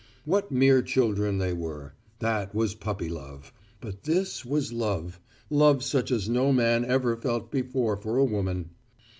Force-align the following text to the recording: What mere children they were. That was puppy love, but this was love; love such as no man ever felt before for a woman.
What 0.25 0.51
mere 0.51 0.81
children 0.81 1.37
they 1.37 1.53
were. 1.53 1.93
That 2.17 2.55
was 2.55 2.73
puppy 2.73 3.07
love, 3.07 3.53
but 3.81 4.01
this 4.05 4.43
was 4.43 4.73
love; 4.73 5.19
love 5.51 5.83
such 5.83 6.09
as 6.09 6.27
no 6.27 6.51
man 6.51 6.83
ever 6.83 7.15
felt 7.15 7.51
before 7.51 7.95
for 7.95 8.17
a 8.17 8.25
woman. 8.25 8.71